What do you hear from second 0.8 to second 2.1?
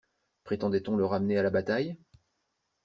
le ramener à la bataille?